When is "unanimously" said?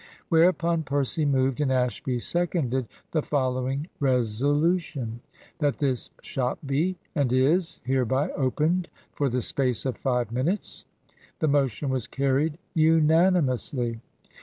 12.73-13.99